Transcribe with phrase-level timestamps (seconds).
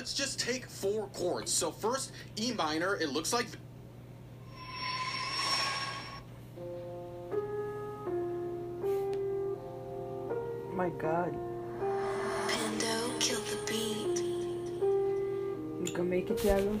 [0.00, 1.52] let's just take four chords.
[1.52, 3.44] So first, E minor, it looks like
[10.72, 11.36] My God.
[12.48, 14.22] Pando killed the beat.
[15.86, 16.80] You can make it, Thiago.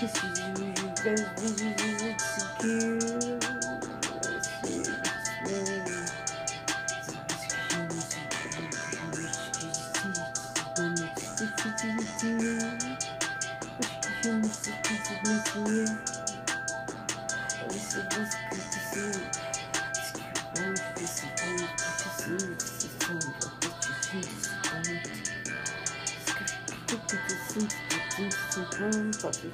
[0.00, 0.16] het
[2.64, 3.39] is
[29.32, 29.46] And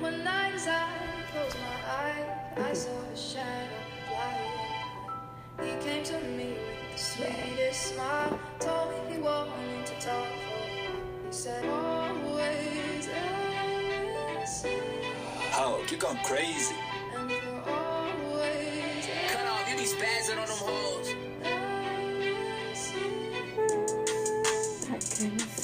[0.00, 0.88] one night as I
[1.32, 4.36] closed my eyes, I saw a shadow fly.
[5.64, 10.28] He came to me with the sweetest smile, told me he wanted to talk.
[11.26, 13.08] He said, Always
[14.38, 14.70] listen,
[15.50, 16.76] Hulk, oh, you're going crazy.
[17.16, 20.95] and for always Cut off, you be spazzing on them hoes.
[25.18, 25.56] Jesus.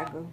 [0.00, 0.26] Ô, Thiago.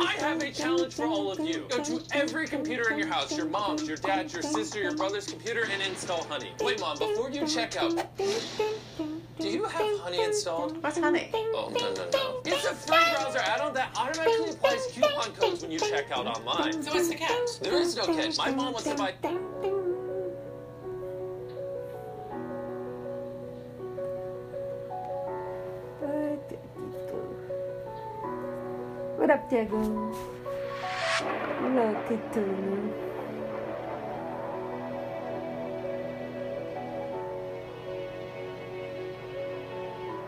[0.00, 1.66] I have a challenge for all of you.
[1.68, 5.26] Go to every computer in your house, your mom's, your dad's, your sister, your brother's
[5.26, 6.52] computer, and install Honey.
[6.60, 10.82] Wait, Mom, before you check out, do you have Honey installed?
[10.82, 11.30] What's honey?
[11.34, 12.40] Oh, no, no, no.
[12.44, 16.82] It's a free browser add-on that automatically applies coupon codes when you check out online.
[16.82, 17.60] So what's the catch?
[17.60, 18.38] There is no catch.
[18.38, 19.14] My mom wants to buy...
[29.24, 29.80] What up, Tiago?
[31.72, 32.92] Look at you.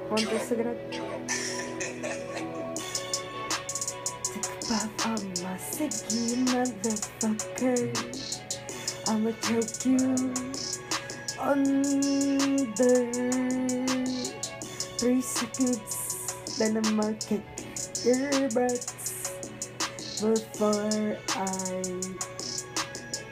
[0.09, 0.81] Ponte sagrado.
[5.05, 7.93] I'ma seguir, motherfucker.
[9.09, 10.32] I'ma choke you
[11.38, 13.12] under
[14.97, 15.93] three seconds.
[16.59, 17.44] Then I'ma kick
[18.06, 18.95] your butts
[20.21, 21.83] before I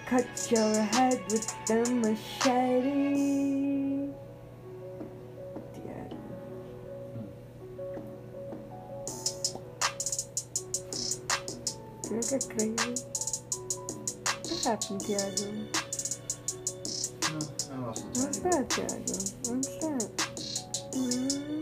[0.06, 3.14] cut your head with the machete.
[12.10, 13.02] Look crazy.
[14.42, 15.48] What happened, Tiago?
[17.72, 19.16] I lost What's that, Tiago?
[19.48, 20.08] What's that?
[20.94, 21.10] Hmm?
[21.10, 21.53] Hmm?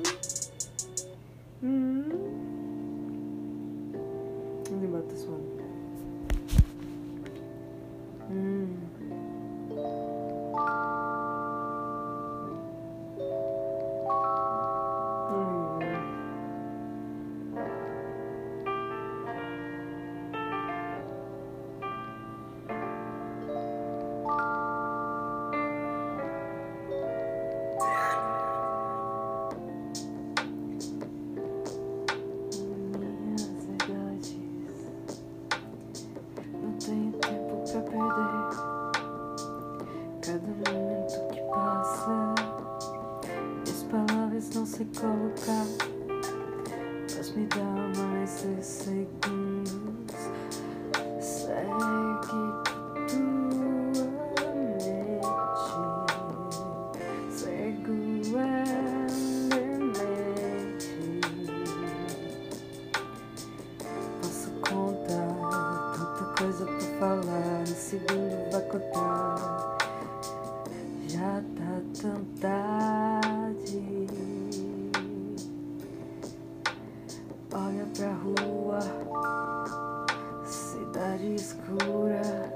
[44.82, 45.66] Sei colocar
[47.16, 47.64] Mas me dá
[47.98, 50.16] mais dois segundos
[51.20, 52.28] Segue
[53.08, 53.62] tua
[54.64, 55.22] mente
[57.30, 57.92] Cego
[58.38, 58.64] é
[59.48, 60.96] demente
[64.20, 65.32] Posso contar
[65.94, 67.58] tanta coisa pra falar.
[67.60, 69.78] No segundo vai contar.
[71.08, 73.31] Já tá tão tarde.
[77.72, 78.80] Olha pra rua,
[80.44, 82.51] cidade escura,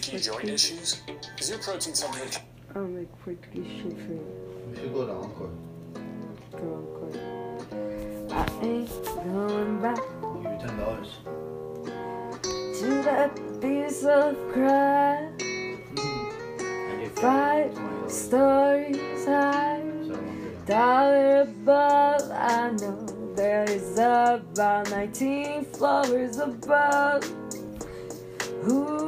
[0.00, 0.54] achy that's joint good.
[0.54, 1.02] issues.
[1.38, 2.40] Is your protein supplement
[2.74, 4.26] I'll make Portuguese shit for you
[4.70, 5.50] We should go to Encore.
[6.52, 7.16] Go on, court.
[8.32, 8.88] I ain't
[9.32, 11.10] going back give you ten dollars.
[12.80, 15.38] to that piece of crap.
[15.38, 16.92] Mm-hmm.
[16.92, 18.10] I gave Five $20.
[18.10, 22.30] stories high, So I won't do dollar above.
[22.30, 23.06] I know
[23.36, 27.24] there is about 19 floors above.
[28.62, 28.99] Who knows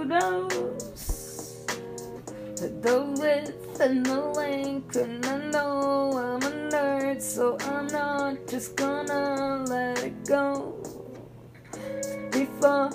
[2.68, 4.96] the width and the length?
[4.96, 10.74] And I know I'm a nerd, so I'm not just gonna let it go
[12.30, 12.90] before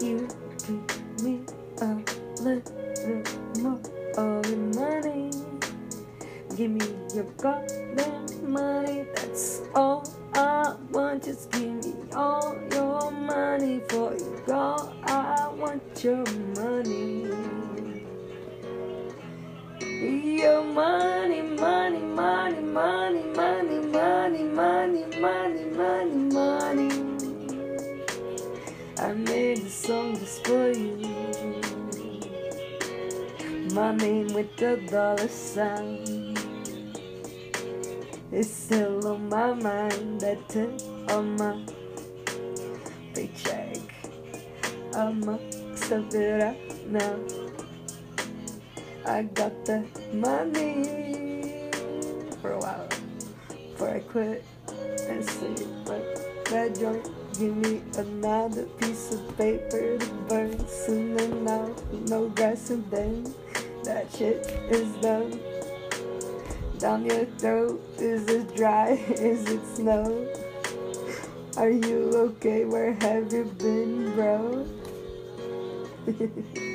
[0.00, 0.28] you
[0.66, 1.40] give me
[1.80, 1.96] a
[2.42, 3.22] little
[3.60, 3.80] more
[4.16, 5.30] of your money.
[6.56, 8.21] Give me your goddamn
[33.92, 36.34] Name with the dollar sign.
[38.32, 40.80] It's still on my mind, that tip
[41.10, 41.62] on my
[43.14, 43.76] paycheck.
[44.96, 45.36] I'ma
[46.86, 47.16] now.
[49.04, 49.84] I got the
[50.14, 51.70] money
[52.40, 52.88] for a while
[53.48, 54.42] before I quit
[55.06, 55.68] and sleep.
[55.84, 61.70] But that joint, give me another piece of paper to burn soon enough.
[62.08, 63.34] No grass and then
[63.84, 65.40] that shit is done.
[66.78, 68.90] Down your throat, is it dry?
[69.08, 70.28] Is it snow?
[71.56, 72.64] Are you okay?
[72.64, 74.66] Where have you been, bro?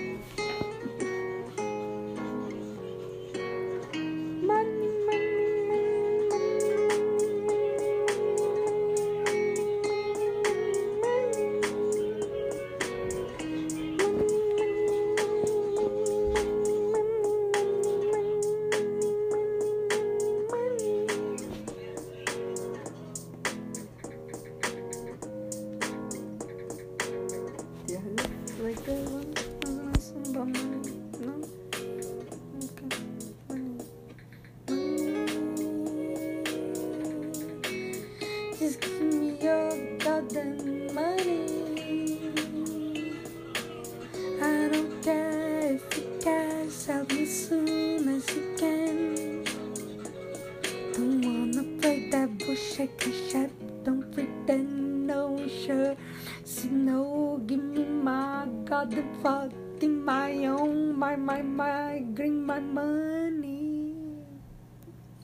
[52.58, 53.84] play that bullshit.
[53.84, 55.96] Don't pretend no sure.
[56.44, 63.96] See no, give me my goddamn fucking my own, my my my, bring my money.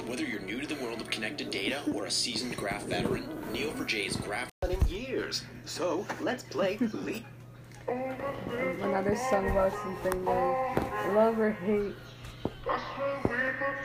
[0.05, 3.23] Whether you're new to the world of connected data or a seasoned graph veteran,
[3.53, 5.43] Neo4j's graph in years.
[5.65, 7.25] So let's play Leap.
[7.87, 11.95] Another song about something like love or hate.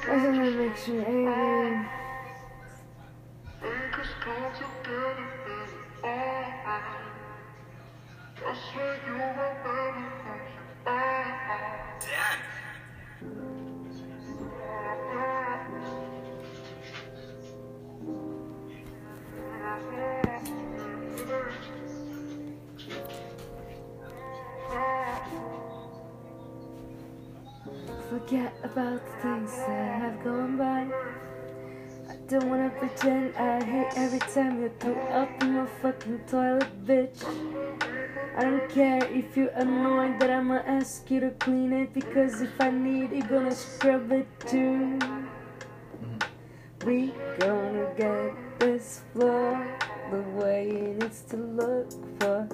[0.07, 1.88] Doesn't makes me angry?
[12.01, 12.39] Dad.
[28.11, 31.28] Forget about the things that have gone by.
[32.29, 37.25] Don't wanna pretend I hate every time you throw up in my fucking toilet, bitch.
[38.37, 42.61] I don't care if you're annoyed that I'ma ask you to clean it because if
[42.61, 44.99] I need, you're gonna scrub it too.
[46.85, 49.67] We gonna get this floor
[50.11, 52.47] the way it needs to look for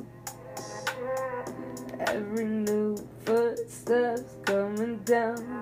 [1.98, 5.53] every new footsteps coming down.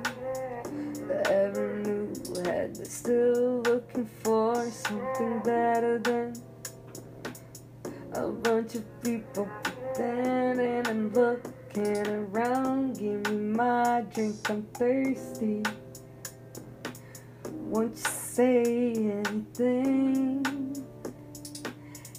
[14.49, 15.62] I'm thirsty.
[17.49, 18.92] Won't you say
[19.25, 20.44] anything?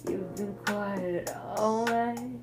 [0.08, 2.40] You've been quiet all night.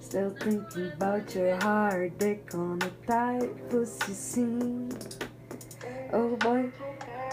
[0.00, 4.96] Still thinking about your hard dick on a tight pussy scene.
[6.12, 6.70] Oh boy,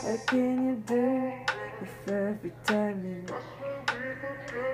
[0.02, 1.34] what can you do
[1.82, 3.36] if every time you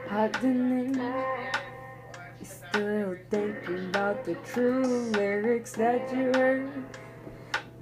[0.07, 1.40] hardening, you're
[2.71, 6.71] still thinking about the true lyrics that you heard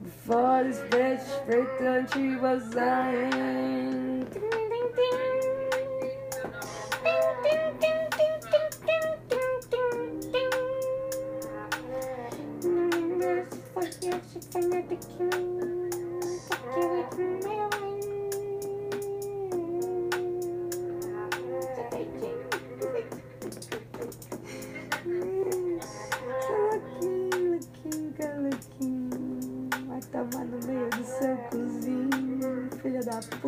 [0.04, 4.26] before this bitch freaked and she was dying.
[4.26, 5.20] Ding, ding, ding.
[7.04, 10.22] Ding, ding, ding, ding, ding, ding,
[16.82, 17.39] ding, ding,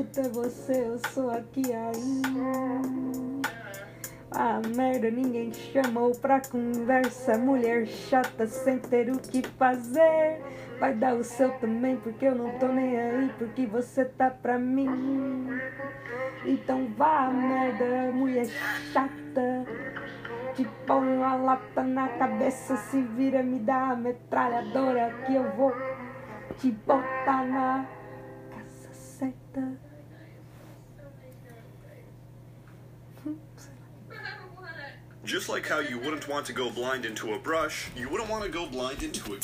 [0.02, 3.50] puta é você, eu sou aqui ainda.
[4.32, 7.38] Ah, merda, ninguém te chamou pra conversa.
[7.38, 10.42] Mulher chata sem ter o que fazer.
[10.80, 14.58] Vai dar o seu também, porque eu não tô nem aí, porque você tá pra
[14.58, 15.50] mim.
[16.46, 18.48] Então vá, merda, mulher
[18.92, 19.66] chata.
[20.56, 25.72] Te põe uma lata na cabeça, se vira, me dá a metralhadora que eu vou
[26.58, 27.86] te botar na
[28.50, 29.91] casa certa.
[35.24, 38.44] Just like how you wouldn't want to go blind into a brush, you wouldn't want
[38.44, 39.40] to go blind into a game.